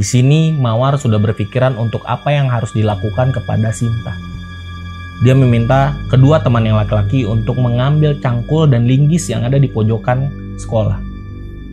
[0.00, 4.16] Di sini Mawar sudah berpikiran untuk apa yang harus dilakukan kepada Sinta.
[5.20, 10.32] Dia meminta kedua teman yang laki-laki untuk mengambil cangkul dan linggis yang ada di pojokan
[10.56, 10.96] sekolah.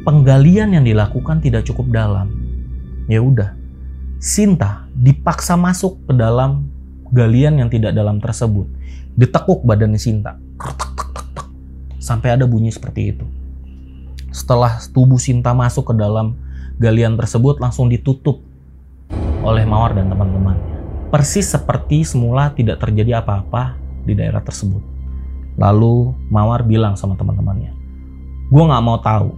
[0.03, 2.27] Penggalian yang dilakukan tidak cukup dalam.
[3.07, 3.55] Ya udah,
[4.20, 6.68] Sinta dipaksa masuk ke dalam
[7.16, 8.68] galian yang tidak dalam tersebut.
[9.16, 10.36] Ditekuk badan Sinta.
[11.96, 13.23] Sampai ada bunyi seperti itu.
[14.36, 16.36] Setelah tubuh Sinta masuk ke dalam
[16.78, 18.41] galian tersebut langsung ditutup
[19.41, 20.77] oleh Mawar dan teman-temannya
[21.08, 24.84] persis seperti semula tidak terjadi apa-apa di daerah tersebut.
[25.58, 27.71] Lalu Mawar bilang sama teman-temannya,
[28.52, 29.34] gue gak mau tahu.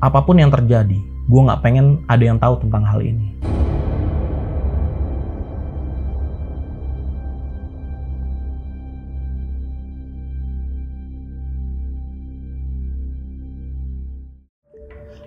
[0.00, 3.34] Apa pun yang terjadi, gue gak pengen ada yang tahu tentang hal ini.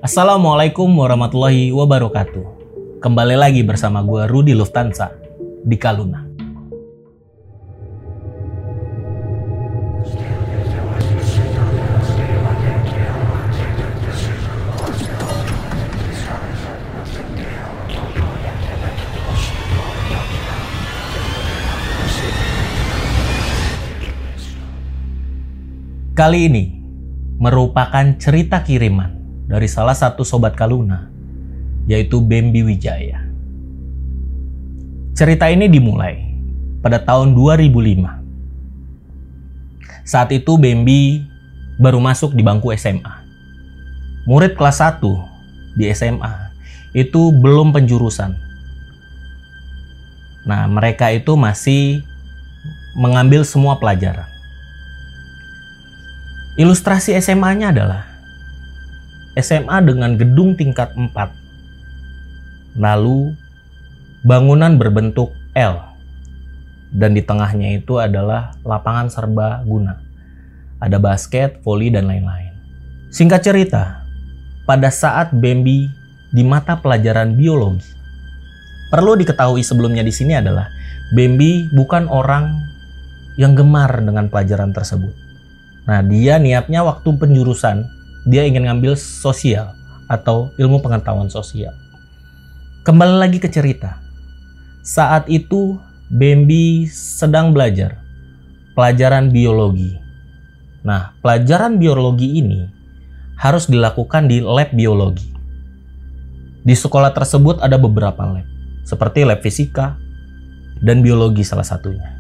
[0.08, 3.04] Assalamualaikum warahmatullahi wabarakatuh.
[3.04, 5.12] Kembali lagi bersama gue Rudi Lufthansa
[5.68, 6.24] di Kaluna.
[26.16, 26.64] Kali ini
[27.44, 29.17] merupakan cerita kiriman
[29.48, 31.08] dari salah satu sobat Kaluna
[31.88, 33.24] yaitu Bambi Wijaya.
[35.16, 36.20] Cerita ini dimulai
[36.84, 40.04] pada tahun 2005.
[40.04, 41.24] Saat itu Bambi
[41.80, 43.24] baru masuk di bangku SMA.
[44.28, 45.00] Murid kelas 1
[45.80, 46.52] di SMA
[46.92, 48.36] itu belum penjurusan.
[50.44, 52.04] Nah, mereka itu masih
[52.96, 54.28] mengambil semua pelajaran.
[56.58, 58.17] Ilustrasi SMA-nya adalah
[59.38, 61.14] SMA dengan gedung tingkat 4
[62.78, 63.34] Lalu
[64.22, 65.82] bangunan berbentuk L
[66.94, 69.98] dan di tengahnya itu adalah lapangan serba guna.
[70.78, 72.54] Ada basket, voli dan lain-lain.
[73.10, 74.06] Singkat cerita,
[74.70, 75.90] pada saat Bambi
[76.30, 77.90] di mata pelajaran biologi,
[78.94, 80.70] perlu diketahui sebelumnya di sini adalah
[81.18, 82.62] Bambi bukan orang
[83.42, 85.14] yang gemar dengan pelajaran tersebut.
[85.90, 87.90] Nah, dia niatnya waktu penjurusan,
[88.28, 89.72] dia ingin ngambil sosial
[90.12, 91.72] atau ilmu pengetahuan sosial.
[92.84, 94.04] Kembali lagi ke cerita.
[94.84, 95.80] Saat itu
[96.12, 98.04] Bambi sedang belajar
[98.76, 99.96] pelajaran biologi.
[100.84, 102.68] Nah, pelajaran biologi ini
[103.40, 105.28] harus dilakukan di lab biologi.
[106.68, 108.48] Di sekolah tersebut ada beberapa lab,
[108.84, 109.96] seperti lab fisika
[110.84, 112.12] dan biologi salah satunya.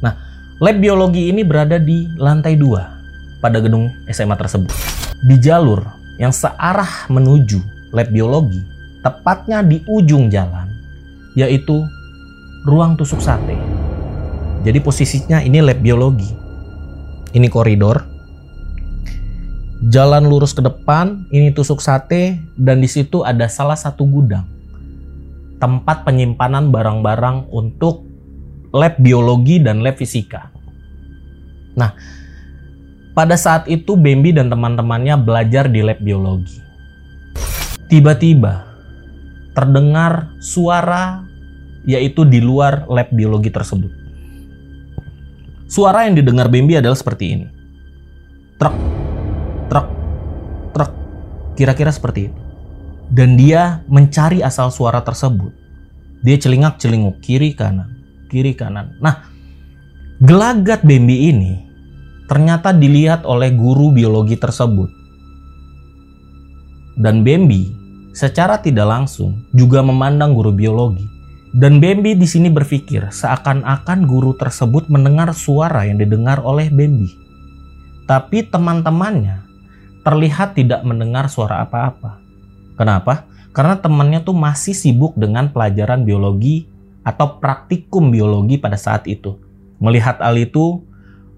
[0.00, 0.16] Nah,
[0.60, 3.01] lab biologi ini berada di lantai dua
[3.42, 4.70] pada gedung SMA tersebut.
[5.26, 5.82] Di jalur
[6.22, 7.58] yang searah menuju
[7.90, 8.62] lab biologi,
[9.02, 10.70] tepatnya di ujung jalan,
[11.34, 11.82] yaitu
[12.62, 13.58] ruang tusuk sate.
[14.62, 16.30] Jadi posisinya ini lab biologi.
[17.34, 18.06] Ini koridor.
[19.90, 24.46] Jalan lurus ke depan, ini tusuk sate dan di situ ada salah satu gudang.
[25.58, 28.06] Tempat penyimpanan barang-barang untuk
[28.70, 30.54] lab biologi dan lab fisika.
[31.74, 31.90] Nah,
[33.12, 36.60] pada saat itu Bambi dan teman-temannya belajar di lab biologi.
[37.92, 38.64] Tiba-tiba
[39.52, 41.20] terdengar suara
[41.84, 43.92] yaitu di luar lab biologi tersebut.
[45.68, 47.46] Suara yang didengar Bambi adalah seperti ini.
[48.56, 48.76] Truk,
[49.68, 49.88] truk,
[50.72, 50.92] truk.
[51.56, 52.40] Kira-kira seperti itu.
[53.12, 55.52] Dan dia mencari asal suara tersebut.
[56.24, 57.92] Dia celingak-celinguk kiri kanan,
[58.32, 58.96] kiri kanan.
[59.04, 59.28] Nah,
[60.22, 61.71] gelagat Bambi ini
[62.32, 64.88] ternyata dilihat oleh guru biologi tersebut.
[66.96, 67.68] Dan Bambi
[68.16, 71.04] secara tidak langsung juga memandang guru biologi.
[71.52, 77.12] Dan Bambi di sini berpikir seakan-akan guru tersebut mendengar suara yang didengar oleh Bambi.
[78.08, 79.44] Tapi teman-temannya
[80.00, 82.16] terlihat tidak mendengar suara apa-apa.
[82.80, 83.28] Kenapa?
[83.52, 86.64] Karena temannya tuh masih sibuk dengan pelajaran biologi
[87.04, 89.36] atau praktikum biologi pada saat itu.
[89.84, 90.80] Melihat hal itu,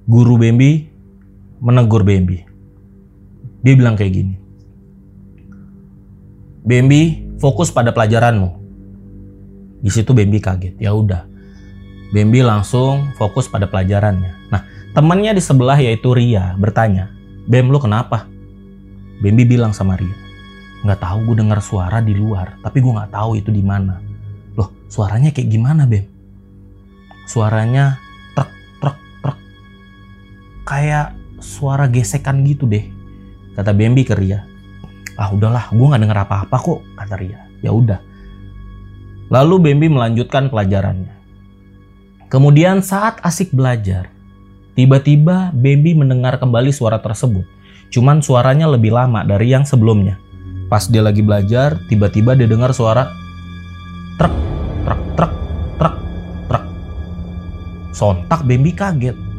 [0.04, 0.84] guru Bambi
[1.64, 2.44] menegur Bambi.
[3.64, 4.36] Dia bilang kayak gini.
[6.64, 8.50] Bambi fokus pada pelajaranmu.
[9.80, 10.76] Di situ Bambi kaget.
[10.76, 11.24] Ya udah.
[12.12, 14.52] Bambi langsung fokus pada pelajarannya.
[14.52, 14.62] Nah,
[14.92, 17.08] temannya di sebelah yaitu Ria bertanya,
[17.48, 18.28] "Bem, lu kenapa?"
[19.24, 20.14] Bambi bilang sama Ria,
[20.84, 23.98] "Nggak tahu gue dengar suara di luar, tapi gue nggak tahu itu di mana."
[24.54, 26.06] Loh, suaranya kayak gimana, Bem?
[27.24, 28.03] Suaranya.
[30.64, 31.12] Kayak
[31.44, 32.88] suara gesekan gitu deh,
[33.52, 34.48] kata Bambi ke Ria.
[35.14, 37.40] Ah udahlah, gue nggak dengar apa-apa kok, kata Ria.
[37.60, 38.00] Ya udah.
[39.28, 41.12] Lalu Bambi melanjutkan pelajarannya.
[42.32, 44.08] Kemudian saat asik belajar,
[44.72, 47.44] tiba-tiba Bambi mendengar kembali suara tersebut.
[47.92, 50.18] Cuman suaranya lebih lama dari yang sebelumnya.
[50.66, 53.12] Pas dia lagi belajar, tiba-tiba dia dengar suara
[54.18, 54.34] truk,
[54.82, 55.32] truk, truk,
[55.78, 55.96] truk,
[56.50, 56.64] truk.
[57.94, 59.33] Sontak Bambi kaget.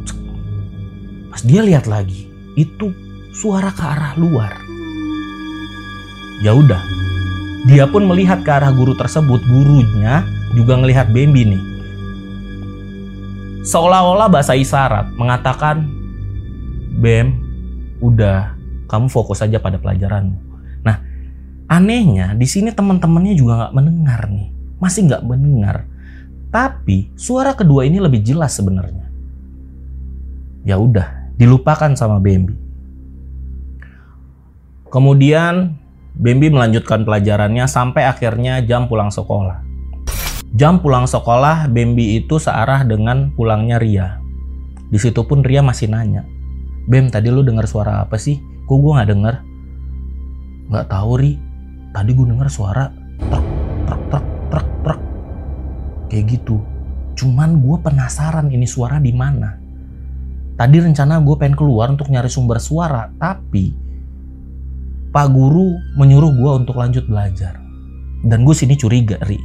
[1.35, 2.95] Pas dia lihat lagi, itu
[3.35, 4.55] suara ke arah luar.
[6.39, 6.79] Ya udah,
[7.67, 9.43] dia pun melihat ke arah guru tersebut.
[9.43, 10.23] Gurunya
[10.55, 11.63] juga ngelihat Bambi nih.
[13.67, 15.83] Seolah-olah bahasa isyarat mengatakan,
[17.03, 17.43] Bem,
[17.99, 18.55] udah,
[18.87, 20.39] kamu fokus aja pada pelajaranmu.
[20.87, 21.03] Nah,
[21.67, 25.83] anehnya di sini teman-temannya juga nggak mendengar nih, masih nggak mendengar.
[26.47, 29.11] Tapi suara kedua ini lebih jelas sebenarnya.
[30.63, 32.55] Ya udah, dilupakan sama Bambi.
[34.89, 35.75] Kemudian
[36.15, 39.59] Bambi melanjutkan pelajarannya sampai akhirnya jam pulang sekolah.
[40.55, 44.23] Jam pulang sekolah Bambi itu searah dengan pulangnya Ria.
[44.87, 46.23] Di situ pun Ria masih nanya,
[46.85, 48.37] Bem tadi lu dengar suara apa sih?
[48.69, 49.35] Kok gue nggak denger?
[50.69, 51.33] Nggak tahu Ri.
[51.89, 52.85] Tadi gue denger suara
[53.17, 53.45] truk
[53.89, 55.01] truk truk truk truk
[56.13, 56.61] kayak gitu.
[57.17, 59.64] Cuman gue penasaran ini suara di mana.
[60.55, 63.75] Tadi rencana gue pengen keluar untuk nyari sumber suara, tapi
[65.11, 67.59] Pak Guru menyuruh gue untuk lanjut belajar.
[68.23, 69.39] Dan gue sini curiga, Ri.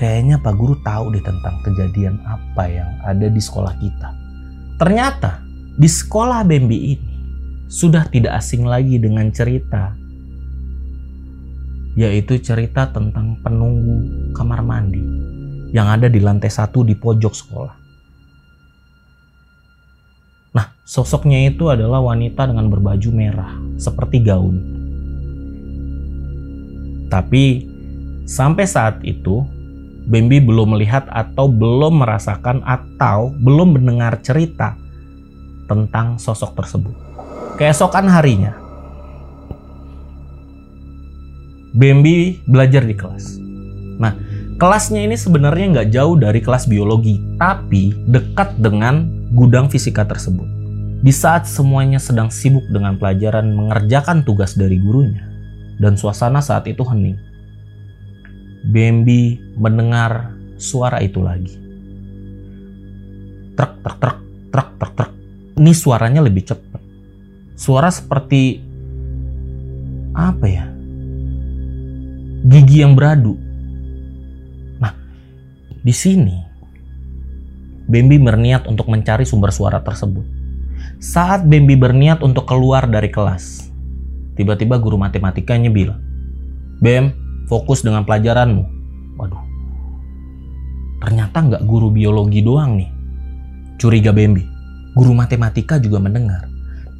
[0.00, 4.08] Kayaknya Pak Guru tahu deh tentang kejadian apa yang ada di sekolah kita.
[4.80, 5.44] Ternyata
[5.76, 7.12] di sekolah Bambi ini
[7.68, 9.92] sudah tidak asing lagi dengan cerita
[11.98, 15.02] yaitu cerita tentang penunggu kamar mandi
[15.74, 17.74] yang ada di lantai satu di pojok sekolah.
[20.50, 24.56] Nah, sosoknya itu adalah wanita dengan berbaju merah, seperti gaun.
[27.10, 27.66] Tapi
[28.26, 29.42] sampai saat itu
[30.10, 34.74] Bambi belum melihat atau belum merasakan atau belum mendengar cerita
[35.70, 36.94] tentang sosok tersebut.
[37.54, 38.56] Keesokan harinya,
[41.70, 43.38] Bambi belajar di kelas.
[44.02, 44.18] Nah,
[44.58, 50.46] kelasnya ini sebenarnya nggak jauh dari kelas biologi, tapi dekat dengan gudang fisika tersebut.
[51.00, 55.24] Di saat semuanya sedang sibuk dengan pelajaran mengerjakan tugas dari gurunya,
[55.80, 57.16] dan suasana saat itu hening.
[58.68, 61.56] Bambi mendengar suara itu lagi.
[63.56, 64.18] Truk, truk, truk,
[64.52, 65.10] truk, truk, truk.
[65.56, 66.80] Ini suaranya lebih cepat.
[67.56, 68.60] Suara seperti
[70.12, 70.68] apa ya?
[72.44, 73.36] Gigi yang beradu.
[74.80, 74.92] Nah,
[75.80, 76.49] di sini
[77.90, 80.22] Bambi berniat untuk mencari sumber suara tersebut.
[81.02, 83.70] Saat Bambi berniat untuk keluar dari kelas,
[84.40, 86.00] Tiba-tiba guru matematikanya bilang,
[86.80, 87.12] Bem,
[87.44, 88.64] fokus dengan pelajaranmu.
[89.20, 89.44] Waduh,
[91.04, 92.88] ternyata nggak guru biologi doang nih.
[93.76, 94.40] Curiga Bambi,
[94.96, 96.48] guru matematika juga mendengar.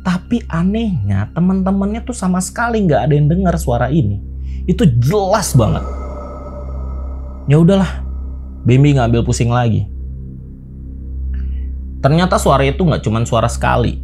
[0.05, 4.21] Tapi anehnya teman-temannya tuh sama sekali nggak ada yang dengar suara ini.
[4.69, 5.85] Itu jelas banget.
[7.49, 8.05] Ya udahlah,
[8.69, 9.89] Bambi nggak ambil pusing lagi.
[12.01, 14.01] Ternyata suara itu nggak cuma suara sekali.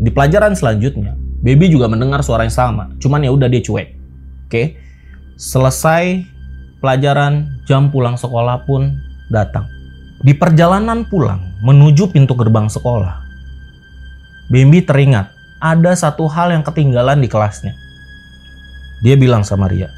[0.00, 3.88] Di pelajaran selanjutnya, Baby juga mendengar suara yang sama, cuman ya udah dia cuek.
[4.46, 4.76] Oke.
[5.40, 6.26] Selesai
[6.84, 8.92] pelajaran, jam pulang sekolah pun
[9.32, 9.64] datang.
[10.20, 13.24] Di perjalanan pulang menuju pintu gerbang sekolah,
[14.52, 15.32] Bambi teringat
[15.62, 17.72] ada satu hal yang ketinggalan di kelasnya.
[19.00, 19.88] Dia bilang sama Ria,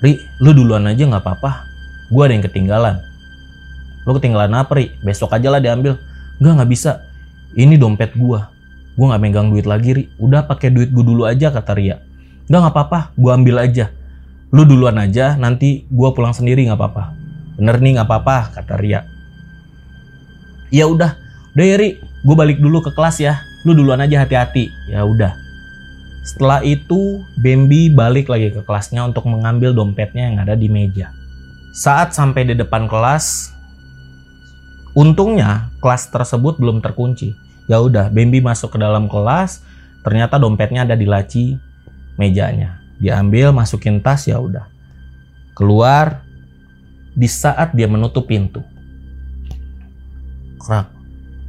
[0.00, 1.66] Ri, lu duluan aja nggak apa-apa.
[2.08, 2.96] Gue ada yang ketinggalan.
[4.08, 4.94] Lu ketinggalan apa, Ri?
[5.04, 5.98] Besok aja lah diambil.
[6.40, 7.04] Gak, nggak bisa.
[7.54, 8.40] Ini dompet gue
[9.00, 10.04] gue nggak megang duit lagi ri.
[10.20, 11.96] Udah pakai duit gue dulu aja kata Ria.
[12.52, 13.16] Gak nggak apa-apa.
[13.16, 13.88] Gue ambil aja.
[14.52, 17.16] Lu duluan aja nanti gue pulang sendiri nggak apa-apa.
[17.56, 19.00] Bener nih nggak apa-apa kata Ria.
[20.68, 21.16] Ya udah.
[21.56, 21.96] Udah ya Ri.
[22.20, 23.40] Gue balik dulu ke kelas ya.
[23.64, 24.68] Lu duluan aja hati-hati.
[24.92, 25.32] Ya udah.
[26.20, 31.08] Setelah itu Bambi balik lagi ke kelasnya untuk mengambil dompetnya yang ada di meja.
[31.72, 33.56] Saat sampai di depan kelas
[34.94, 37.34] untungnya kelas tersebut belum terkunci
[37.70, 39.62] Ya udah, Bambi masuk ke dalam kelas,
[40.02, 41.54] ternyata dompetnya ada di laci
[42.18, 42.82] mejanya.
[42.98, 44.66] Diambil, masukin tas, ya udah.
[45.54, 46.26] Keluar
[47.14, 48.58] di saat dia menutup pintu.
[50.58, 50.90] Krak.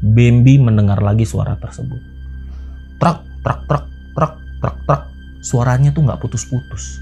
[0.06, 1.98] Bambi mendengar lagi suara tersebut.
[3.02, 5.02] Truk, truk, truk, truk, truk, truk.
[5.42, 7.02] Suaranya tuh nggak putus-putus.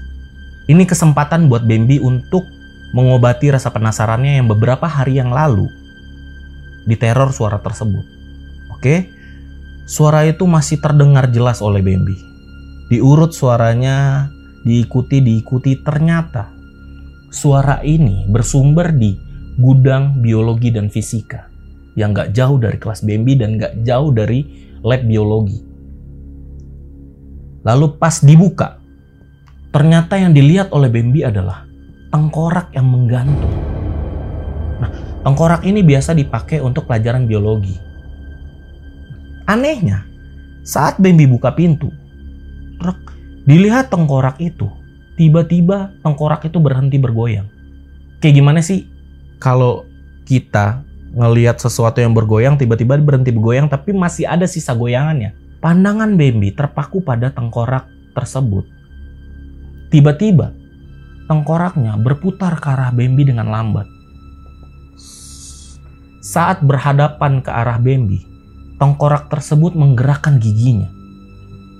[0.64, 2.48] Ini kesempatan buat Bambi untuk
[2.96, 5.68] mengobati rasa penasarannya yang beberapa hari yang lalu
[6.88, 8.04] diteror suara tersebut.
[8.76, 9.08] Oke,
[9.84, 12.16] suara itu masih terdengar jelas oleh Bambi.
[12.90, 14.28] Diurut suaranya
[14.64, 16.52] diikuti diikuti ternyata
[17.30, 19.16] suara ini bersumber di
[19.56, 21.46] gudang biologi dan fisika
[21.94, 24.44] yang gak jauh dari kelas Bambi dan gak jauh dari
[24.82, 25.60] lab biologi.
[27.60, 28.80] Lalu pas dibuka,
[29.68, 31.68] ternyata yang dilihat oleh Bambi adalah
[32.08, 33.59] tengkorak yang menggantung.
[35.20, 37.76] Tengkorak ini biasa dipakai untuk pelajaran biologi.
[39.44, 40.08] Anehnya,
[40.64, 41.92] saat Bambi buka pintu,
[43.44, 44.70] dilihat tengkorak itu,
[45.20, 47.50] tiba-tiba tengkorak itu berhenti bergoyang.
[48.24, 48.88] Kayak gimana sih
[49.36, 49.84] kalau
[50.24, 55.34] kita ngelihat sesuatu yang bergoyang tiba-tiba berhenti bergoyang tapi masih ada sisa goyangannya.
[55.60, 57.84] Pandangan Bambi terpaku pada tengkorak
[58.16, 58.64] tersebut.
[59.92, 60.56] Tiba-tiba
[61.28, 63.99] tengkoraknya berputar ke arah Bambi dengan lambat.
[66.20, 68.20] Saat berhadapan ke arah Bambi,
[68.76, 70.92] tengkorak tersebut menggerakkan giginya.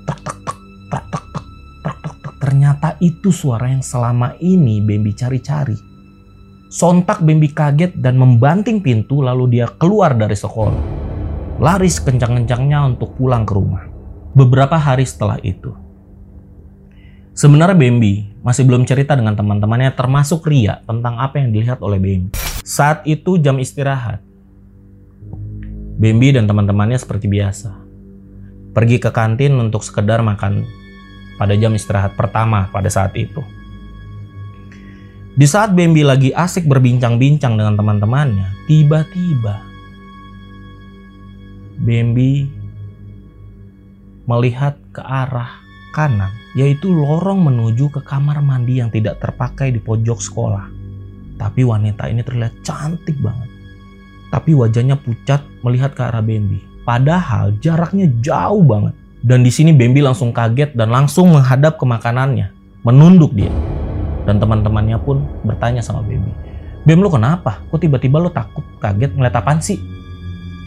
[0.08, 2.34] Tek tek tek, tek tek tek.
[2.40, 5.76] Ternyata itu suara yang selama ini Bambi cari-cari.
[6.72, 10.80] Sontak Bambi kaget dan membanting pintu lalu dia keluar dari sekolah.
[11.60, 13.84] Laris kencang-kencangnya untuk pulang ke rumah.
[14.32, 15.76] Beberapa hari setelah itu.
[17.36, 22.32] Sebenarnya Bambi masih belum cerita dengan teman-temannya termasuk Ria tentang apa yang dilihat oleh Bambi.
[22.64, 24.29] Saat itu jam istirahat,
[26.00, 27.76] Bambi dan teman-temannya seperti biasa.
[28.72, 30.64] Pergi ke kantin untuk sekedar makan
[31.36, 33.44] pada jam istirahat pertama pada saat itu.
[35.36, 39.60] Di saat Bambi lagi asik berbincang-bincang dengan teman-temannya, tiba-tiba
[41.84, 42.48] Bambi
[44.24, 45.52] melihat ke arah
[45.92, 50.64] kanan, yaitu lorong menuju ke kamar mandi yang tidak terpakai di pojok sekolah.
[51.36, 53.49] Tapi wanita ini terlihat cantik banget.
[54.30, 56.62] Tapi wajahnya pucat melihat ke arah Bambi.
[56.86, 58.94] Padahal jaraknya jauh banget.
[59.20, 62.54] Dan di sini Bambi langsung kaget dan langsung menghadap ke makanannya,
[62.86, 63.52] menunduk dia.
[64.24, 66.32] Dan teman-temannya pun bertanya sama Baby.
[66.88, 67.60] Bem lu kenapa?
[67.68, 69.76] Kok tiba-tiba lu takut, kaget, ngeliat apaan sih?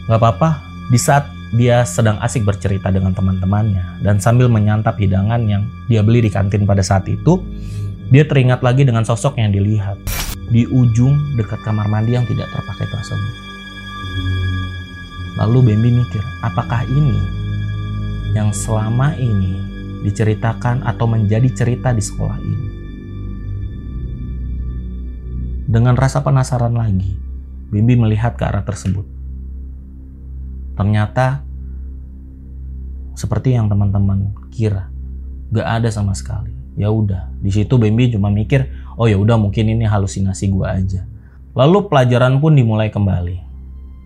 [0.06, 5.66] Gak apa-apa, di saat dia sedang asik bercerita dengan teman-temannya dan sambil menyantap hidangan yang
[5.86, 7.42] dia beli di kantin pada saat itu,
[8.10, 9.98] dia teringat lagi dengan sosok yang dilihat
[10.50, 13.53] di ujung dekat kamar mandi yang tidak terpakai tersebut.
[15.34, 17.20] Lalu Bambi mikir, apakah ini
[18.32, 19.58] yang selama ini
[20.06, 22.68] diceritakan atau menjadi cerita di sekolah ini?
[25.66, 27.18] Dengan rasa penasaran lagi,
[27.74, 29.02] Bimbi melihat ke arah tersebut.
[30.78, 31.42] Ternyata
[33.18, 34.90] seperti yang teman-teman kira,
[35.50, 36.54] gak ada sama sekali.
[36.74, 41.06] Ya udah, di situ Bimbi cuma mikir, oh ya udah mungkin ini halusinasi gua aja.
[41.54, 43.43] Lalu pelajaran pun dimulai kembali.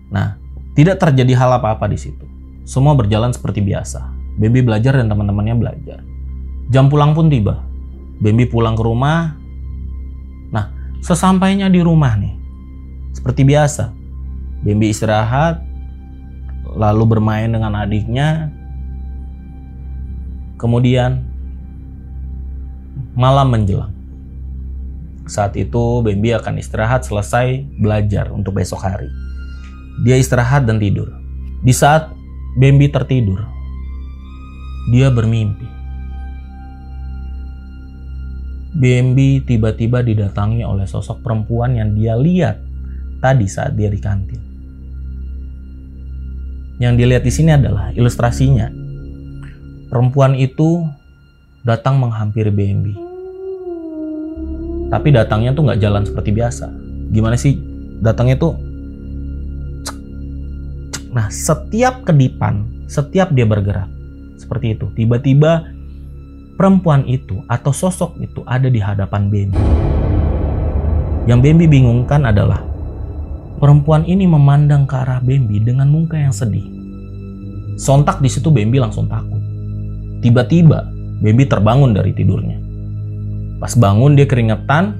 [0.09, 0.37] Nah,
[0.73, 2.25] tidak terjadi hal apa-apa di situ.
[2.65, 4.05] Semua berjalan seperti biasa.
[4.39, 5.99] Bambi belajar dan teman-temannya belajar.
[6.69, 7.65] Jam pulang pun tiba.
[8.21, 9.35] Bambi pulang ke rumah.
[10.53, 12.35] Nah, Sesampainya di rumah nih,
[13.15, 13.95] seperti biasa,
[14.59, 15.63] Bambi istirahat,
[16.75, 18.51] lalu bermain dengan adiknya.
[20.59, 21.23] Kemudian
[23.15, 23.95] malam menjelang.
[25.23, 29.07] Saat itu Bambi akan istirahat selesai belajar untuk besok hari.
[30.03, 31.11] Dia istirahat dan tidur.
[31.59, 32.11] Di saat
[32.55, 33.43] Bambi tertidur,
[34.89, 35.79] dia bermimpi
[38.69, 42.61] BMB tiba-tiba didatangi oleh sosok perempuan yang dia lihat
[43.17, 44.39] tadi saat dia di kantin.
[46.79, 48.71] Yang dilihat di sini adalah ilustrasinya.
[49.89, 50.85] Perempuan itu
[51.65, 52.87] datang menghampiri BMB.
[54.93, 56.71] Tapi datangnya tuh nggak jalan seperti biasa.
[57.11, 57.57] Gimana sih?
[57.99, 58.55] Datangnya tuh
[61.09, 63.89] Nah, setiap kedipan, setiap dia bergerak
[64.37, 65.67] seperti itu, tiba-tiba
[66.55, 69.59] perempuan itu atau sosok itu ada di hadapan Bambi.
[71.27, 72.63] Yang Bambi bingungkan adalah
[73.59, 76.65] perempuan ini memandang ke arah Bambi dengan muka yang sedih.
[77.75, 79.41] Sontak di situ Bambi langsung takut.
[80.23, 80.87] Tiba-tiba
[81.19, 82.57] Bambi terbangun dari tidurnya.
[83.59, 84.95] Pas bangun dia keringetan,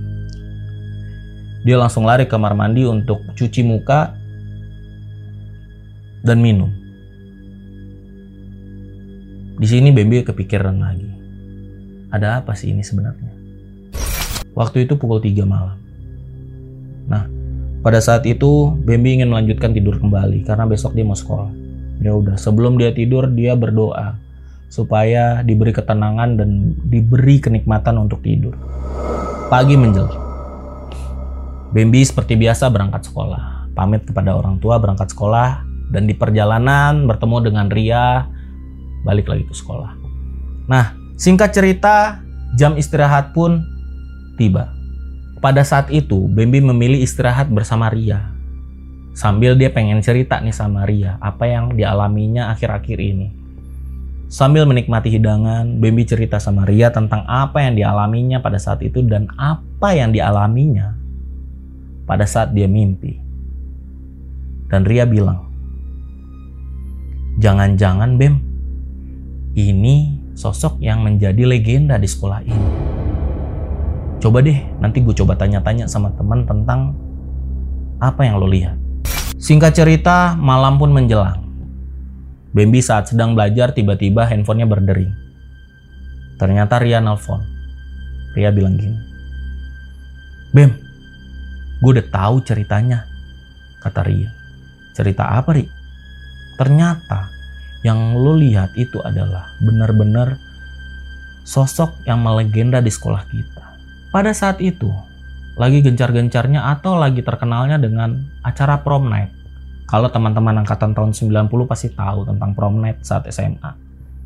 [1.64, 4.19] dia langsung lari ke kamar mandi untuk cuci muka
[6.24, 6.72] dan minum.
[9.60, 11.10] Di sini Bambi kepikiran lagi
[12.10, 13.32] ada apa sih ini sebenarnya?
[14.58, 15.78] Waktu itu pukul 3 malam.
[17.06, 17.28] Nah,
[17.86, 21.52] pada saat itu Bambi ingin melanjutkan tidur kembali karena besok dia mau sekolah.
[22.00, 24.16] Ya udah, sebelum dia tidur dia berdoa
[24.72, 28.56] supaya diberi ketenangan dan diberi kenikmatan untuk tidur.
[29.52, 30.30] Pagi menjelang.
[31.70, 37.38] Bambi seperti biasa berangkat sekolah, pamit kepada orang tua berangkat sekolah dan di perjalanan bertemu
[37.50, 38.30] dengan Ria
[39.04, 39.92] balik lagi ke sekolah.
[40.70, 42.24] Nah, Singkat cerita,
[42.56, 43.62] Jam istirahat pun
[44.40, 44.72] tiba.
[45.44, 48.32] Pada saat itu, Bambi memilih istirahat bersama Ria.
[49.14, 53.36] Sambil dia pengen cerita nih sama Ria, apa yang dialaminya akhir-akhir ini.
[54.32, 59.28] Sambil menikmati hidangan, Bambi cerita sama Ria tentang apa yang dialaminya pada saat itu dan
[59.36, 60.96] apa yang dialaminya
[62.08, 63.20] pada saat dia mimpi.
[64.72, 65.49] Dan Ria bilang,
[67.40, 68.44] Jangan-jangan Bem,
[69.56, 72.68] ini sosok yang menjadi legenda di sekolah ini.
[74.20, 76.92] Coba deh, nanti gue coba tanya-tanya sama teman tentang
[78.04, 78.76] apa yang lo lihat.
[79.40, 81.40] Singkat cerita, malam pun menjelang.
[82.52, 85.16] Bambi saat sedang belajar tiba-tiba handphonenya berdering.
[86.36, 87.40] Ternyata Ria nelfon.
[88.36, 89.00] Ria bilang gini.
[90.52, 90.76] Bem,
[91.80, 93.08] gue udah tahu ceritanya,
[93.80, 94.28] kata Ria.
[94.92, 95.79] Cerita apa, Ri?
[96.60, 97.32] Ternyata
[97.88, 100.36] yang lo lihat itu adalah benar-benar
[101.48, 103.66] sosok yang melegenda di sekolah kita.
[104.12, 104.92] Pada saat itu,
[105.56, 109.32] lagi gencar-gencarnya atau lagi terkenalnya dengan acara prom night.
[109.88, 113.72] Kalau teman-teman angkatan tahun 90 pasti tahu tentang prom night saat SMA.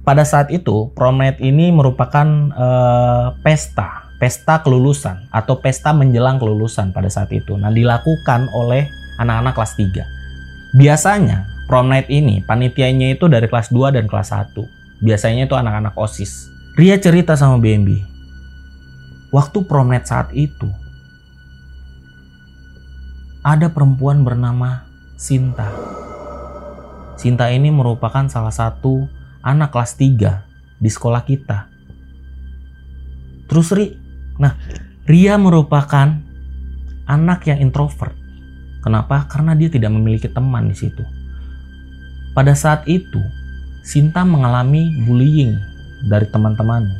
[0.03, 6.91] Pada saat itu, prom night ini merupakan uh, pesta, pesta kelulusan atau pesta menjelang kelulusan
[6.91, 7.55] pada saat itu.
[7.55, 8.89] Nah, dilakukan oleh
[9.21, 10.75] anak-anak kelas 3.
[10.75, 14.55] Biasanya, prom night ini panitianya itu dari kelas 2 dan kelas 1.
[15.03, 16.47] Biasanya itu anak-anak OSIS.
[16.73, 18.13] Ria cerita sama BMB,
[19.33, 20.69] Waktu promenade saat itu,
[23.41, 24.85] ada perempuan bernama
[25.17, 25.73] Sinta.
[27.17, 29.09] Sinta ini merupakan salah satu
[29.41, 31.65] anak kelas 3 di sekolah kita.
[33.49, 33.97] Terus Ri,
[34.37, 34.53] nah
[35.09, 36.13] Ria merupakan
[37.09, 38.13] anak yang introvert.
[38.85, 39.25] Kenapa?
[39.25, 41.01] Karena dia tidak memiliki teman di situ.
[42.33, 43.21] Pada saat itu,
[43.83, 45.59] Sinta mengalami bullying
[46.07, 46.97] dari teman-temannya.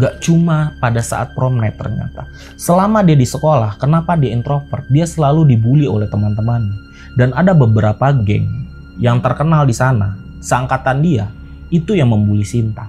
[0.00, 2.24] Gak cuma pada saat prom night ternyata.
[2.56, 4.88] Selama dia di sekolah, kenapa dia introvert?
[4.88, 6.74] Dia selalu dibully oleh teman-temannya.
[7.20, 8.48] Dan ada beberapa geng
[8.96, 11.28] yang terkenal di sana, seangkatan dia,
[11.68, 12.88] itu yang membuli Sinta.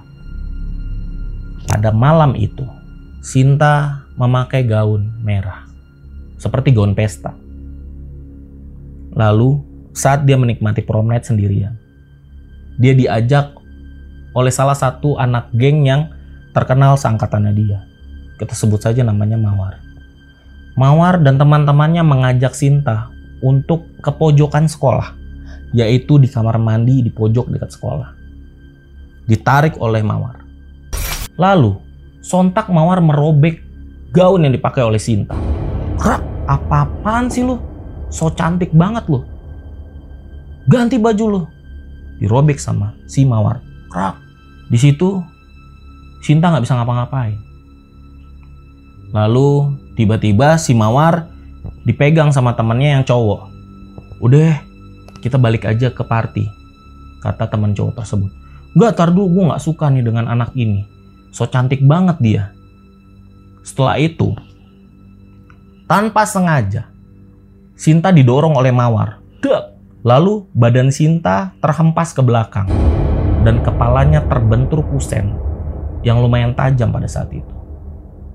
[1.68, 2.64] Pada malam itu,
[3.20, 5.68] Sinta memakai gaun merah.
[6.40, 7.36] Seperti gaun pesta.
[9.12, 11.78] Lalu, saat dia menikmati prom night sendirian,
[12.76, 13.54] dia diajak
[14.34, 16.10] oleh salah satu anak geng yang
[16.50, 17.86] terkenal seangkatannya dia.
[18.34, 19.78] Kita sebut saja namanya Mawar.
[20.74, 23.06] Mawar dan teman-temannya mengajak Sinta
[23.38, 25.14] untuk ke pojokan sekolah,
[25.70, 28.10] yaitu di kamar mandi di pojok dekat sekolah.
[29.30, 30.42] Ditarik oleh Mawar.
[31.38, 31.78] Lalu,
[32.18, 33.62] sontak Mawar merobek
[34.10, 35.38] gaun yang dipakai oleh Sinta.
[35.94, 37.62] Krak, apa-apaan sih lu?
[38.10, 39.22] So cantik banget lu.
[40.68, 41.42] Ganti baju lu.
[42.20, 43.60] Dirobek sama si Mawar.
[43.92, 44.16] Krak.
[44.72, 45.20] Di situ
[46.24, 47.36] Sinta nggak bisa ngapa-ngapain.
[49.12, 51.28] Lalu tiba-tiba si Mawar
[51.84, 53.52] dipegang sama temannya yang cowok.
[54.24, 54.56] Udah,
[55.20, 56.48] kita balik aja ke party,
[57.20, 58.32] kata teman cowok tersebut.
[58.74, 60.88] Gak, tar dulu gue gak suka nih dengan anak ini.
[61.28, 62.44] So cantik banget dia.
[63.60, 64.32] Setelah itu,
[65.84, 66.88] tanpa sengaja,
[67.76, 69.20] Sinta didorong oleh Mawar.
[69.44, 69.73] Dek!
[70.04, 72.68] Lalu badan Sinta terhempas ke belakang
[73.40, 75.32] dan kepalanya terbentur kusen
[76.04, 77.54] yang lumayan tajam pada saat itu.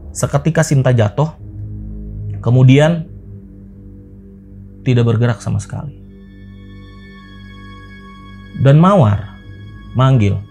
[0.10, 1.30] Seketika Sinta jatuh,
[2.42, 3.06] kemudian
[4.82, 5.94] tidak bergerak sama sekali.
[8.66, 9.38] Dan Mawar
[9.94, 10.42] manggil,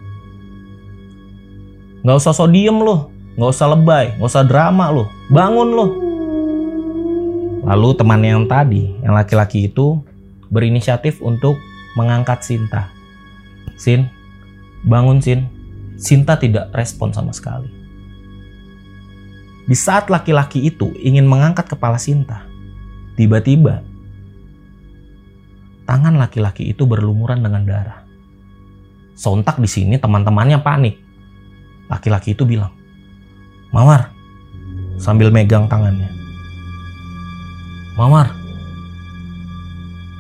[2.07, 5.91] Gak usah so diem loh, gak usah lebay, gak usah drama loh, bangun loh.
[7.67, 9.99] Lalu temannya yang tadi, yang laki-laki itu
[10.49, 11.57] berinisiatif untuk
[11.97, 12.93] mengangkat Sinta.
[13.79, 14.09] Sin,
[14.85, 15.49] bangun Sin,
[15.99, 17.71] Sinta tidak respon sama sekali.
[19.69, 22.47] Di saat laki-laki itu ingin mengangkat kepala Sinta,
[23.19, 23.85] tiba-tiba
[25.85, 28.01] tangan laki-laki itu berlumuran dengan darah.
[29.19, 30.97] Sontak di sini teman-temannya panik.
[31.91, 32.71] Laki-laki itu bilang,
[33.75, 34.15] "Mawar,"
[35.03, 36.07] sambil megang tangannya.
[37.99, 38.38] "Mawar."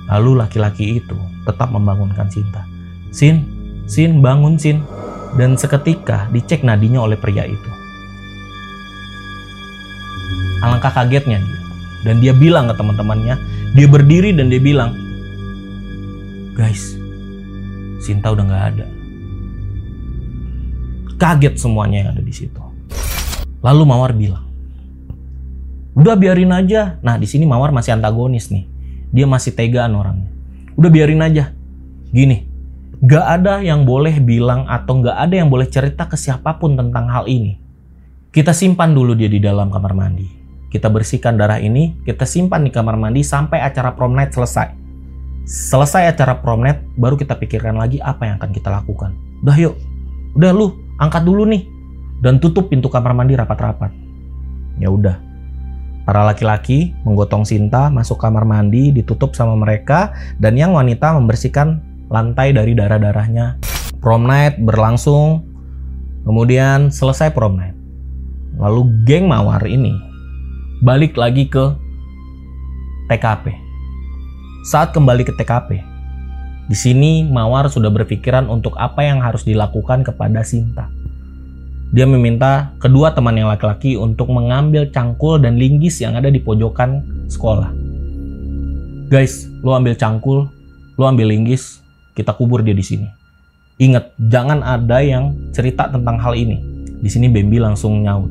[0.09, 2.64] Lalu laki-laki itu tetap membangunkan Sinta.
[3.12, 3.44] "Sin,
[3.85, 4.81] Sin, bangun Sin."
[5.37, 7.71] dan seketika dicek nadinya oleh pria itu.
[10.64, 11.61] Alangkah kagetnya dia.
[12.07, 13.35] Dan dia bilang ke teman-temannya,
[13.75, 14.94] dia berdiri dan dia bilang,
[16.55, 16.94] guys,
[17.99, 18.87] Sinta udah nggak ada.
[21.18, 22.62] Kaget semuanya yang ada di situ.
[23.59, 24.47] Lalu Mawar bilang,
[25.99, 27.03] udah biarin aja.
[27.03, 28.78] Nah di sini Mawar masih antagonis nih.
[29.11, 30.31] Dia masih tegaan orangnya.
[30.77, 31.53] Udah biarin aja.
[32.09, 32.49] Gini,
[32.99, 37.07] Gak ada yang boleh bilang atau gak ada yang boleh cerita ke siapa pun tentang
[37.07, 37.55] hal ini.
[38.35, 40.27] Kita simpan dulu dia di dalam kamar mandi.
[40.66, 44.75] Kita bersihkan darah ini, kita simpan di kamar mandi sampai acara prom night selesai.
[45.47, 49.14] Selesai acara prom night, baru kita pikirkan lagi apa yang akan kita lakukan.
[49.47, 49.79] Udah yuk,
[50.35, 51.71] udah lu angkat dulu nih
[52.18, 53.94] dan tutup pintu kamar mandi rapat-rapat.
[54.83, 55.23] Ya udah.
[56.09, 62.57] Para laki-laki menggotong Sinta masuk kamar mandi, ditutup sama mereka, dan yang wanita membersihkan lantai
[62.57, 63.61] dari darah-darahnya.
[64.01, 65.44] Prom night berlangsung,
[66.25, 67.77] kemudian selesai prom night.
[68.57, 69.92] Lalu geng Mawar ini
[70.81, 71.77] balik lagi ke
[73.12, 73.53] TKP.
[74.64, 75.77] Saat kembali ke TKP,
[76.73, 80.88] di sini Mawar sudah berpikiran untuk apa yang harus dilakukan kepada Sinta.
[81.88, 87.01] Dia meminta kedua teman yang laki-laki untuk mengambil cangkul dan linggis yang ada di pojokan
[87.33, 87.72] sekolah.
[89.09, 90.53] Guys, lo ambil cangkul,
[91.01, 91.81] lo ambil linggis,
[92.12, 93.09] kita kubur dia di sini.
[93.81, 96.61] Ingat, jangan ada yang cerita tentang hal ini.
[97.01, 98.29] Di sini Bambi langsung nyaut.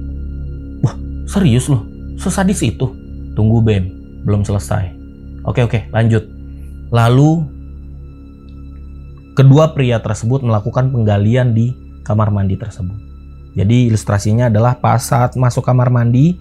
[0.85, 0.93] Wah,
[1.25, 1.81] serius lo?
[2.21, 2.93] Sesadis itu?
[3.33, 3.89] Tunggu Bem,
[4.21, 4.93] belum selesai.
[5.47, 6.29] Oke oke, lanjut.
[6.93, 7.41] Lalu
[9.33, 11.73] kedua pria tersebut melakukan penggalian di
[12.05, 13.06] kamar mandi tersebut.
[13.57, 16.37] Jadi ilustrasinya adalah pas saat masuk kamar mandi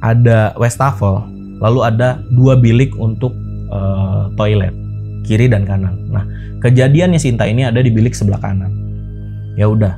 [0.00, 1.28] ada wastafel,
[1.60, 3.36] lalu ada dua bilik untuk
[3.68, 4.72] uh, toilet
[5.28, 5.94] kiri dan kanan.
[6.10, 6.24] Nah,
[6.64, 8.72] kejadiannya Sinta ini ada di bilik sebelah kanan.
[9.54, 9.94] Ya udah,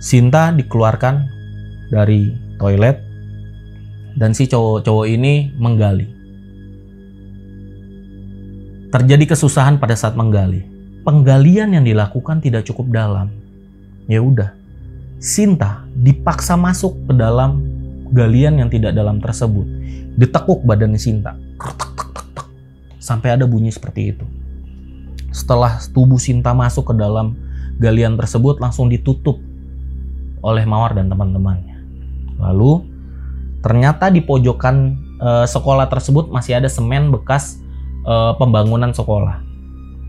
[0.00, 1.28] Sinta dikeluarkan
[1.92, 2.98] dari toilet
[4.16, 6.08] dan si cowok-cowok ini menggali.
[8.92, 10.68] Terjadi kesusahan pada saat menggali.
[11.02, 13.32] Penggalian yang dilakukan tidak cukup dalam.
[14.06, 14.52] Ya udah,
[15.22, 17.62] Sinta dipaksa masuk ke dalam
[18.10, 19.62] galian yang tidak dalam tersebut.
[20.18, 21.38] Ditekuk badan Sinta.
[22.98, 24.26] Sampai ada bunyi seperti itu.
[25.30, 27.38] Setelah tubuh Sinta masuk ke dalam
[27.78, 29.38] galian tersebut langsung ditutup
[30.42, 31.78] oleh Mawar dan teman-temannya.
[32.42, 32.82] Lalu
[33.62, 37.62] ternyata di pojokan e, sekolah tersebut masih ada semen bekas
[38.02, 39.38] e, pembangunan sekolah.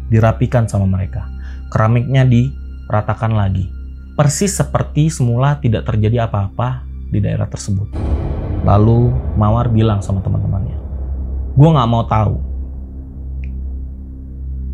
[0.10, 1.30] Dirapikan sama mereka.
[1.70, 3.73] Keramiknya diratakan lagi
[4.14, 7.90] persis seperti semula tidak terjadi apa-apa di daerah tersebut.
[8.64, 10.78] Lalu Mawar bilang sama teman-temannya,
[11.58, 12.36] gue gak mau tahu.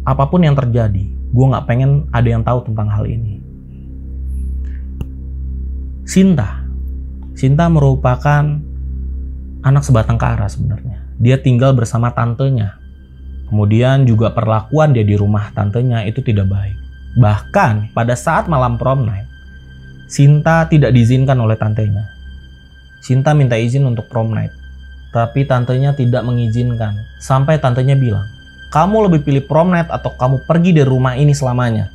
[0.05, 3.41] Apa pun yang terjadi, gue gak pengen ada yang tahu tentang hal ini.
[6.03, 6.65] Sinta,
[7.33, 8.43] Sinta merupakan
[9.63, 10.99] anak sebatang kara sebenarnya.
[11.19, 12.75] Dia tinggal bersama tantenya.
[13.47, 16.88] Kemudian juga perlakuan dia di rumah tantenya itu tidak baik.
[17.17, 19.25] Bahkan pada saat malam prom night,
[20.09, 22.09] Sinta tidak diizinkan oleh tantenya.
[23.01, 24.53] Sinta minta izin untuk prom night,
[25.13, 26.97] tapi tantenya tidak mengizinkan.
[27.21, 28.25] Sampai tantenya bilang,
[28.73, 31.89] kamu lebih pilih prom night atau kamu pergi dari rumah ini selamanya.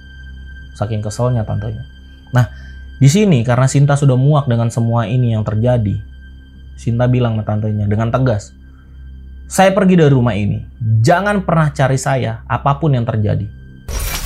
[0.74, 1.86] Saking keselnya tantenya.
[2.34, 2.50] Nah,
[2.98, 5.98] di sini karena Sinta sudah muak dengan semua ini yang terjadi,
[6.74, 8.54] Sinta bilang ke tantenya dengan tegas,
[9.46, 10.62] saya pergi dari rumah ini.
[11.02, 13.46] Jangan pernah cari saya apa pun yang terjadi.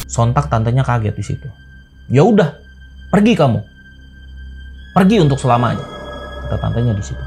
[0.09, 1.49] Sontak tantenya kaget di situ.
[2.09, 2.57] Ya udah,
[3.13, 3.61] pergi kamu.
[4.97, 5.85] Pergi untuk selamanya.
[6.49, 7.25] Kata tantenya di situ.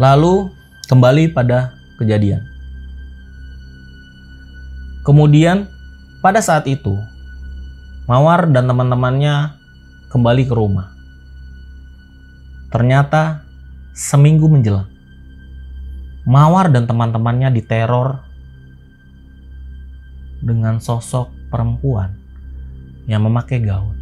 [0.00, 0.48] Lalu
[0.88, 2.44] kembali pada kejadian.
[5.06, 5.70] Kemudian
[6.24, 6.98] pada saat itu
[8.06, 9.58] Mawar dan teman-temannya
[10.10, 10.94] kembali ke rumah.
[12.70, 13.46] Ternyata
[13.94, 14.90] seminggu menjelang
[16.26, 18.25] Mawar dan teman-temannya diteror
[20.46, 22.14] dengan sosok perempuan
[23.10, 23.98] yang memakai gaun.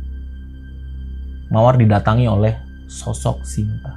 [1.48, 2.52] Mawar didatangi oleh
[2.84, 3.96] sosok Sinta.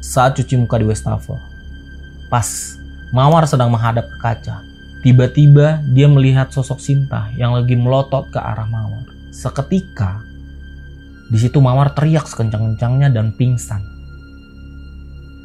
[0.00, 1.36] Saat cuci muka di wastafel,
[2.32, 2.48] pas
[3.12, 4.64] Mawar sedang menghadap ke kaca,
[5.04, 9.04] tiba-tiba dia melihat sosok Sinta yang lagi melotot ke arah Mawar.
[9.30, 10.24] Seketika,
[11.30, 13.82] di situ Mawar teriak sekencang-kencangnya dan pingsan.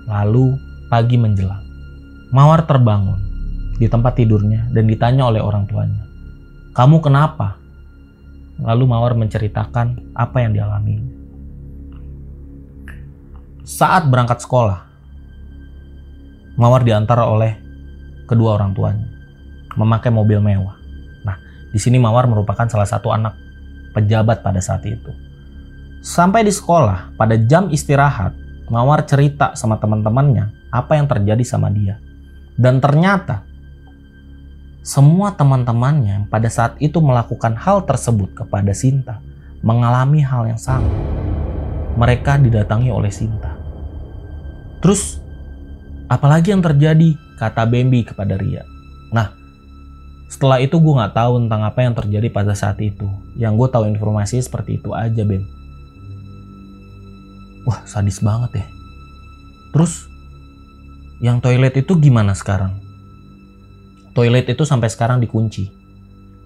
[0.09, 0.57] Lalu
[0.89, 1.63] pagi menjelang,
[2.33, 3.28] Mawar terbangun
[3.79, 6.03] di tempat tidurnya dan ditanya oleh orang tuanya,
[6.75, 7.55] "Kamu kenapa?"
[8.59, 10.99] Lalu Mawar menceritakan apa yang dialami.
[13.63, 14.83] Saat berangkat sekolah,
[16.59, 17.55] Mawar diantar oleh
[18.27, 19.07] kedua orang tuanya
[19.79, 20.75] memakai mobil mewah.
[21.23, 21.39] Nah,
[21.71, 23.31] di sini Mawar merupakan salah satu anak
[23.95, 25.11] pejabat pada saat itu.
[26.03, 28.35] Sampai di sekolah, pada jam istirahat,
[28.69, 31.97] Mawar cerita sama teman-temannya apa yang terjadi sama dia.
[32.53, 33.48] Dan ternyata
[34.79, 39.19] semua teman-temannya pada saat itu melakukan hal tersebut kepada Sinta
[39.59, 40.87] mengalami hal yang sama.
[41.99, 43.59] Mereka didatangi oleh Sinta.
[44.79, 45.19] Terus,
[46.07, 47.19] apalagi yang terjadi?
[47.35, 48.63] Kata Bambi kepada Ria.
[49.11, 49.35] Nah,
[50.31, 53.07] setelah itu gue gak tahu tentang apa yang terjadi pada saat itu.
[53.35, 55.43] Yang gue tahu informasi seperti itu aja, Bem.
[57.67, 58.67] Wah, sadis banget ya.
[59.75, 60.07] Terus
[61.19, 62.88] yang toilet itu gimana sekarang?
[64.19, 65.71] Toilet itu sampai sekarang dikunci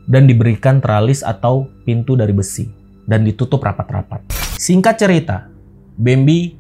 [0.06, 2.70] dan diberikan teralis atau pintu dari besi
[3.10, 4.30] dan ditutup rapat-rapat.
[4.62, 5.50] Singkat cerita,
[5.98, 6.54] Bambi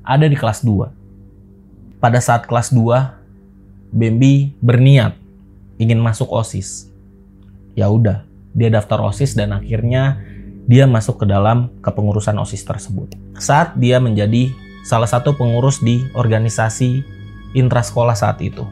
[0.00, 2.00] ada di kelas 2.
[2.00, 5.12] Pada saat kelas 2, Bambi berniat
[5.76, 6.88] ingin masuk OSIS.
[7.76, 8.24] Ya udah,
[8.56, 10.24] dia daftar OSIS dan akhirnya
[10.64, 13.12] dia masuk ke dalam kepengurusan OSIS tersebut.
[13.36, 14.48] Saat dia menjadi
[14.80, 17.04] salah satu pengurus di organisasi
[17.52, 18.64] intrasekolah saat itu.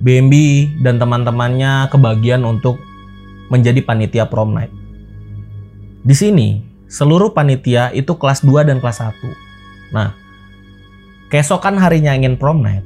[0.00, 0.34] BMB
[0.80, 2.80] dan teman-temannya kebagian untuk
[3.52, 4.72] menjadi panitia prom night.
[6.00, 9.92] Di sini, seluruh panitia itu kelas 2 dan kelas 1.
[9.92, 10.16] Nah,
[11.28, 12.80] keesokan harinya ingin prom night,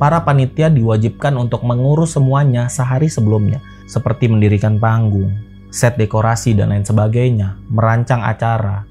[0.00, 5.36] para panitia diwajibkan untuk mengurus semuanya sehari sebelumnya, seperti mendirikan panggung,
[5.68, 8.88] set dekorasi dan lain sebagainya, merancang acara.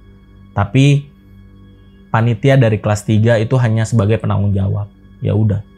[0.54, 1.10] Tapi
[2.14, 4.94] panitia dari kelas 3 itu hanya sebagai penanggung jawab.
[5.26, 5.73] Ya udah.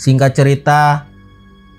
[0.00, 1.04] Singkat cerita,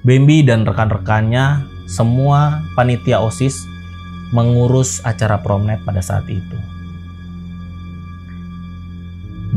[0.05, 3.65] Bambi dan rekan-rekannya semua panitia OSIS
[4.29, 6.57] mengurus acara promnet pada saat itu.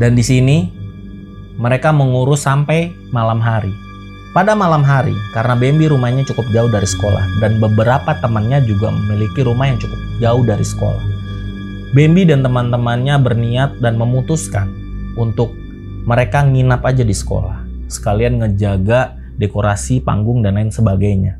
[0.01, 0.73] Dan di sini
[1.61, 3.69] mereka mengurus sampai malam hari.
[4.33, 9.45] Pada malam hari, karena Bambi rumahnya cukup jauh dari sekolah dan beberapa temannya juga memiliki
[9.45, 11.05] rumah yang cukup jauh dari sekolah.
[11.93, 14.73] Bambi dan teman-temannya berniat dan memutuskan
[15.21, 15.53] untuk
[16.09, 21.37] mereka nginap aja di sekolah, sekalian ngejaga dekorasi panggung dan lain sebagainya.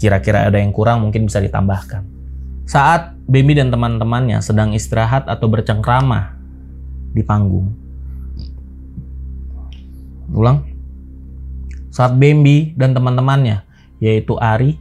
[0.00, 2.02] Kira-kira ada yang kurang mungkin bisa ditambahkan.
[2.64, 6.36] Saat Bambi dan teman-temannya sedang istirahat atau bercengkrama
[7.12, 7.72] di panggung.
[10.32, 10.64] Ulang.
[11.92, 13.62] Saat Bambi dan teman-temannya,
[14.02, 14.80] yaitu Ari,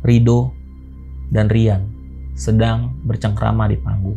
[0.00, 0.54] Rido,
[1.28, 1.90] dan Rian,
[2.32, 4.16] sedang bercengkrama di panggung.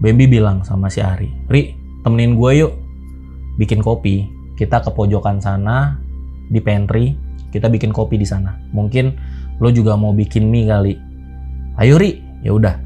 [0.00, 2.72] Bambi bilang sama si Ari, Ri, temenin gue yuk,
[3.60, 4.28] bikin kopi.
[4.56, 6.00] Kita ke pojokan sana,
[6.48, 7.12] di pantry,
[7.52, 8.56] kita bikin kopi di sana.
[8.72, 9.12] Mungkin
[9.60, 10.94] lo juga mau bikin mie kali.
[11.76, 12.80] Ayo Ri, ya udah.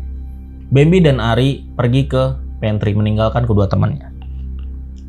[0.70, 2.22] Bambi dan Ari pergi ke
[2.58, 4.10] pantry meninggalkan kedua temannya.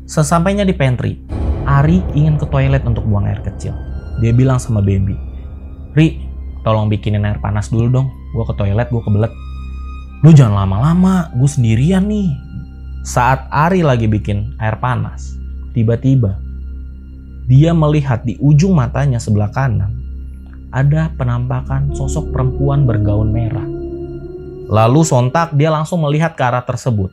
[0.06, 1.18] Sesampainya di pantry,
[1.66, 3.74] Ari ingin ke toilet untuk buang air kecil.
[4.22, 5.18] Dia bilang sama Bambi,
[5.98, 6.22] Ri,
[6.62, 8.06] tolong bikinin air panas dulu dong.
[8.38, 9.34] Gue ke toilet, gue kebelet
[10.22, 12.30] lu jangan lama-lama, gue sendirian nih.
[13.02, 15.34] Saat Ari lagi bikin air panas,
[15.72, 16.38] tiba-tiba
[17.48, 19.92] dia melihat di ujung matanya sebelah kanan
[20.72, 23.66] ada penampakan sosok perempuan bergaun merah.
[24.72, 27.12] Lalu sontak dia langsung melihat ke arah tersebut.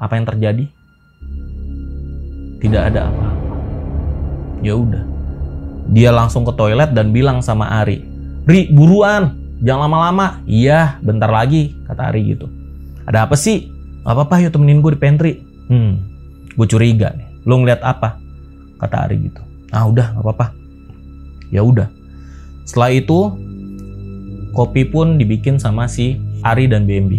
[0.00, 0.64] Apa yang terjadi?
[2.56, 3.28] Tidak ada apa-apa.
[4.64, 5.04] Ya udah.
[5.92, 8.00] Dia langsung ke toilet dan bilang sama Ari,
[8.48, 10.40] "Ri, buruan, Jangan lama-lama.
[10.48, 12.48] Iya, bentar lagi, kata Ari gitu.
[13.04, 13.68] Ada apa sih?
[14.00, 15.32] Gak apa-apa, yuk temenin gue di pantry.
[15.68, 16.00] Hmm,
[16.56, 17.28] gue curiga nih.
[17.44, 18.20] Lo ngeliat apa?
[18.80, 19.42] Kata Ari gitu.
[19.70, 20.46] Ah udah, gak apa-apa.
[21.50, 21.88] Ya udah.
[22.66, 23.18] Setelah itu,
[24.54, 27.12] kopi pun dibikin sama si Ari dan BMB.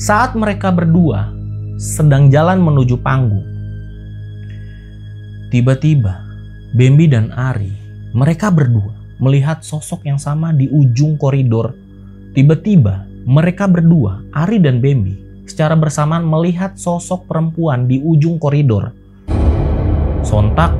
[0.00, 1.28] Saat mereka berdua
[1.76, 3.44] sedang jalan menuju panggung,
[5.52, 6.24] tiba-tiba
[6.72, 7.72] Bambi dan Ari,
[8.14, 11.76] mereka berdua melihat sosok yang sama di ujung koridor.
[12.32, 18.96] Tiba-tiba, mereka berdua, Ari dan Bambi, secara bersamaan melihat sosok perempuan di ujung koridor.
[20.20, 20.72] Sontak,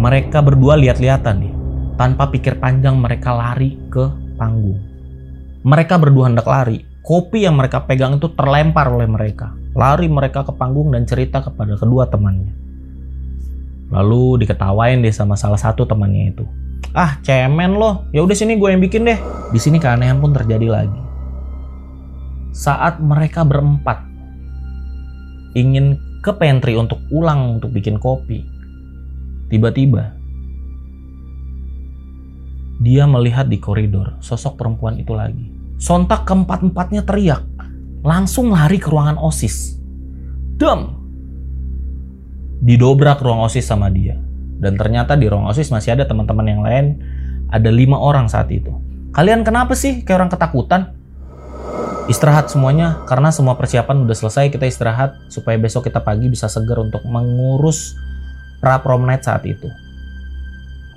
[0.00, 1.54] mereka berdua lihat-lihatan nih.
[2.00, 4.08] Tanpa pikir panjang mereka lari ke
[4.40, 4.80] panggung.
[5.64, 6.84] Mereka berdua hendak lari.
[7.04, 9.52] Kopi yang mereka pegang itu terlempar oleh mereka.
[9.76, 12.56] Lari mereka ke panggung dan cerita kepada kedua temannya.
[13.92, 16.44] Lalu diketawain deh sama salah satu temannya itu
[16.90, 19.18] ah cemen loh ya udah sini gue yang bikin deh
[19.54, 21.00] di sini keanehan pun terjadi lagi
[22.50, 24.02] saat mereka berempat
[25.54, 28.42] ingin ke pantry untuk ulang untuk bikin kopi
[29.50, 30.14] tiba-tiba
[32.80, 35.52] dia melihat di koridor sosok perempuan itu lagi.
[35.76, 37.44] Sontak keempat-empatnya teriak
[38.00, 39.76] langsung lari ke ruangan osis.
[40.56, 40.96] Dem!
[42.64, 44.16] Didobrak ruang osis sama dia.
[44.60, 47.00] Dan ternyata di ruang OSIS masih ada teman-teman yang lain,
[47.48, 48.68] ada lima orang saat itu.
[49.16, 50.04] Kalian kenapa sih?
[50.04, 50.82] Kayak orang ketakutan?
[52.12, 56.76] Istirahat semuanya karena semua persiapan udah selesai kita istirahat supaya besok kita pagi bisa segar
[56.82, 57.96] untuk mengurus
[58.60, 59.66] pra prom night saat itu.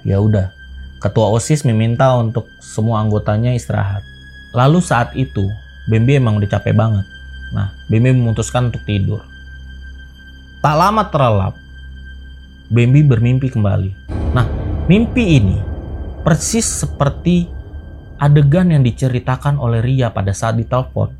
[0.04, 0.52] Ya udah,
[0.99, 4.04] ketua OSIS meminta untuk semua anggotanya istirahat.
[4.52, 5.47] Lalu saat itu,
[5.88, 7.08] Bambi emang udah capek banget.
[7.56, 9.23] Nah, Bambi memutuskan untuk tidur.
[10.60, 11.56] Tak lama terlelap,
[12.71, 13.91] Bambi bermimpi kembali.
[14.32, 14.47] Nah,
[14.88, 15.58] mimpi ini
[16.23, 17.47] persis seperti
[18.17, 21.12] adegan yang diceritakan oleh Ria pada saat ditelepon.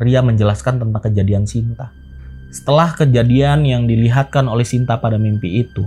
[0.00, 1.92] Ria menjelaskan tentang kejadian Sinta.
[2.50, 5.82] Setelah kejadian yang dilihatkan oleh Sinta pada mimpi itu,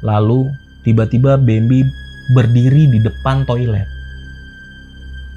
[0.00, 0.48] lalu
[0.84, 1.84] tiba-tiba Bambi
[2.32, 3.88] berdiri di depan toilet.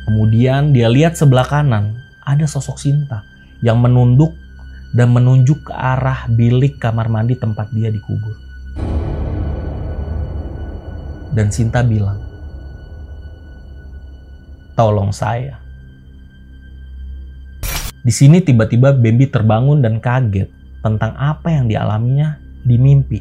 [0.08, 3.24] Kemudian dia lihat sebelah kanan ada sosok Sinta
[3.60, 4.32] yang menunduk
[4.92, 8.36] dan menunjuk ke arah bilik kamar mandi tempat dia dikubur.
[11.32, 12.20] Dan Sinta bilang,
[14.76, 15.60] "Tolong saya."
[18.02, 23.20] Di sini tiba-tiba Bambi terbangun dan kaget tentang apa yang dialaminya di mimpi.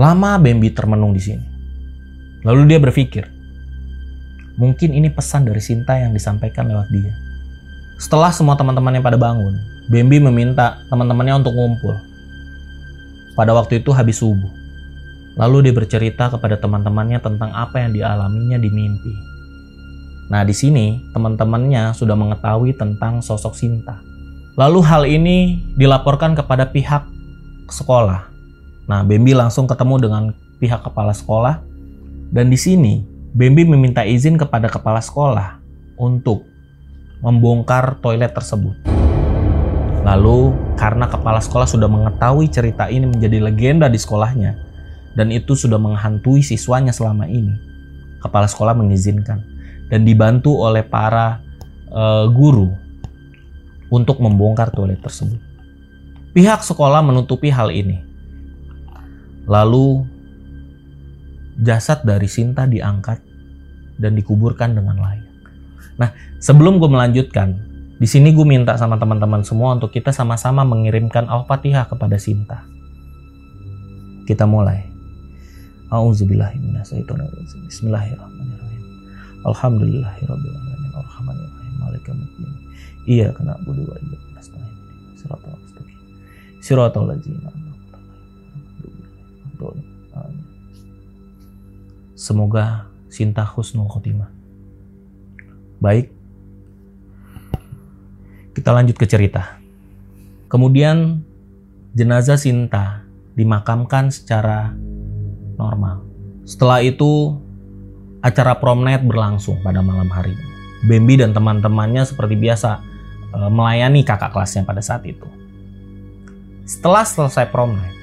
[0.00, 1.46] Lama Bambi termenung di sini.
[2.46, 3.26] Lalu dia berpikir,
[4.56, 7.12] mungkin ini pesan dari Sinta yang disampaikan lewat dia.
[7.98, 9.58] Setelah semua teman-temannya pada bangun,
[9.90, 11.98] Bambi meminta teman-temannya untuk ngumpul.
[13.34, 14.50] Pada waktu itu habis subuh.
[15.38, 19.14] Lalu dia bercerita kepada teman-temannya tentang apa yang dialaminya di mimpi.
[20.28, 24.07] Nah, di sini teman-temannya sudah mengetahui tentang sosok Sinta.
[24.58, 27.06] Lalu hal ini dilaporkan kepada pihak
[27.70, 28.26] sekolah.
[28.90, 30.22] Nah, Bambi langsung ketemu dengan
[30.58, 31.62] pihak kepala sekolah
[32.34, 33.06] dan di sini
[33.38, 35.62] Bambi meminta izin kepada kepala sekolah
[35.94, 36.42] untuk
[37.22, 38.74] membongkar toilet tersebut.
[40.02, 44.58] Lalu, karena kepala sekolah sudah mengetahui cerita ini menjadi legenda di sekolahnya
[45.14, 47.54] dan itu sudah menghantui siswanya selama ini,
[48.18, 49.38] kepala sekolah mengizinkan
[49.86, 51.46] dan dibantu oleh para
[51.94, 52.87] uh, guru
[53.88, 55.40] untuk membongkar toilet tersebut.
[56.36, 57.98] Pihak sekolah menutupi hal ini.
[59.48, 60.04] Lalu
[61.64, 63.18] jasad dari Sinta diangkat
[63.98, 65.26] dan dikuburkan dengan layak.
[65.98, 67.58] Nah, sebelum gue melanjutkan,
[67.98, 72.62] di sini gue minta sama teman-teman semua untuk kita sama-sama mengirimkan Al-Fatihah kepada Sinta.
[74.28, 74.84] Kita mulai.
[77.66, 78.84] Bismillahirrahmanirrahim.
[79.48, 82.57] Alhamdulillahirrahmanirrahim Alhamdulillahirrahmanirrahim
[83.08, 84.68] Iya kena budi wa iya nasta'in
[85.16, 87.50] Siratul mustaqim ladzina
[92.18, 94.28] Semoga Sinta husnul khotimah.
[95.80, 96.12] Baik.
[98.52, 99.56] Kita lanjut ke cerita.
[100.50, 101.22] Kemudian
[101.94, 103.06] jenazah Sinta
[103.38, 104.74] dimakamkan secara
[105.56, 106.04] normal.
[106.42, 107.38] Setelah itu
[108.18, 110.34] acara prom night berlangsung pada malam hari.
[110.84, 112.82] Bambi dan teman-temannya seperti biasa
[113.34, 115.26] melayani kakak kelasnya pada saat itu.
[116.68, 117.96] Setelah selesai prom night,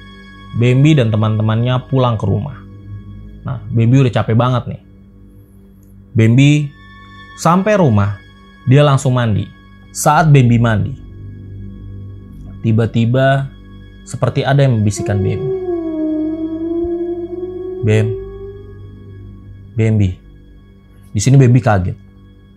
[0.58, 2.58] Bambi dan teman-temannya pulang ke rumah.
[3.46, 4.82] Nah, Bambi udah capek banget nih.
[6.16, 6.52] Bambi
[7.38, 8.18] sampai rumah,
[8.66, 9.46] dia langsung mandi.
[9.94, 10.94] Saat Bambi mandi,
[12.66, 13.46] tiba-tiba
[14.02, 15.54] seperti ada yang membisikkan Bambi.
[17.86, 18.06] Bam,
[19.78, 20.10] Bambi.
[21.14, 21.94] Di sini Bambi kaget.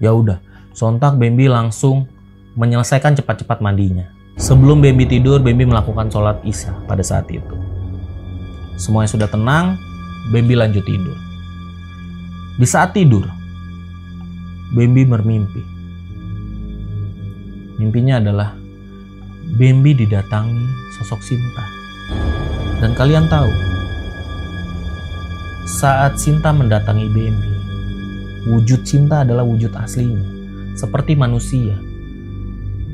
[0.01, 0.41] Ya udah,
[0.73, 2.09] sontak Bambi langsung
[2.59, 4.11] menyelesaikan cepat-cepat mandinya.
[4.35, 7.55] Sebelum Bambi tidur, Bambi melakukan sholat isya pada saat itu.
[8.75, 9.79] Semuanya sudah tenang,
[10.35, 11.15] Bambi lanjut tidur.
[12.59, 13.23] Di saat tidur,
[14.75, 15.63] Bambi bermimpi.
[17.79, 18.51] Mimpinya adalah
[19.55, 20.67] Bambi didatangi
[20.99, 21.63] sosok Sinta.
[22.83, 23.51] Dan kalian tahu,
[25.79, 27.53] saat Sinta mendatangi Bambi,
[28.51, 30.27] wujud Sinta adalah wujud aslinya,
[30.75, 31.75] seperti manusia,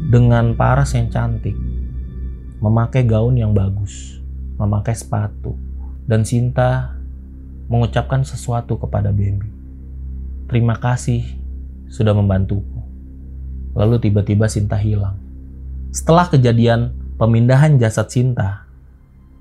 [0.06, 1.58] dengan paras yang cantik,
[2.62, 4.22] memakai gaun yang bagus,
[4.62, 5.58] memakai sepatu,
[6.06, 6.94] dan Sinta
[7.66, 9.50] mengucapkan sesuatu kepada Bambi.
[10.46, 11.26] Terima kasih
[11.90, 12.86] sudah membantuku.
[13.74, 15.18] Lalu tiba-tiba Sinta hilang.
[15.90, 18.70] Setelah kejadian pemindahan jasad Sinta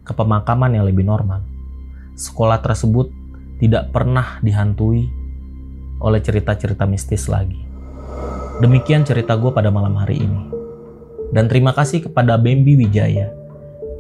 [0.01, 1.45] ke pemakaman yang lebih normal,
[2.17, 3.13] sekolah tersebut
[3.61, 5.13] tidak pernah dihantui
[6.01, 7.61] oleh cerita-cerita mistis lagi.
[8.65, 10.54] Demikian cerita gue pada malam hari ini.
[11.31, 13.31] Dan terima kasih kepada Bambi Wijaya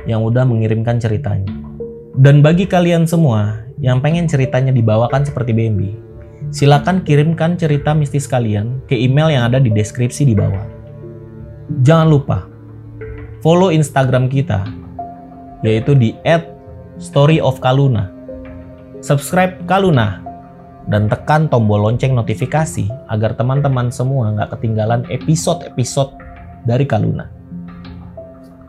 [0.05, 1.51] yang udah mengirimkan ceritanya.
[2.19, 5.97] Dan bagi kalian semua yang pengen ceritanya dibawakan seperti Bambi,
[6.53, 10.67] silakan kirimkan cerita mistis kalian ke email yang ada di deskripsi di bawah.
[11.81, 12.39] Jangan lupa
[13.41, 14.69] follow Instagram kita
[15.65, 16.13] yaitu di
[17.01, 18.15] @storyofkaluna
[19.05, 20.25] subscribe Kaluna,
[20.89, 26.17] dan tekan tombol lonceng notifikasi agar teman-teman semua nggak ketinggalan episode-episode
[26.67, 27.31] dari Kaluna.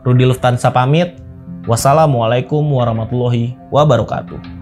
[0.06, 1.18] Rudi Lufthansa pamit.
[1.66, 4.55] Wassalamualaikum warahmatullahi wabarakatuh.